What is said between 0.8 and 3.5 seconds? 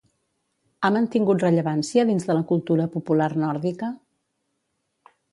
Ha mantingut rellevància dins de la cultura popular